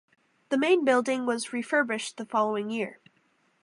[0.49, 2.97] The main building was refurbished the following year.